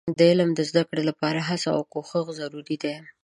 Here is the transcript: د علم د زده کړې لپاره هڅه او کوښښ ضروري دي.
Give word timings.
د 0.17 0.19
علم 0.29 0.49
د 0.55 0.59
زده 0.69 0.83
کړې 0.89 1.03
لپاره 1.09 1.39
هڅه 1.49 1.69
او 1.75 1.81
کوښښ 1.91 2.25
ضروري 2.39 2.77
دي. 2.83 2.95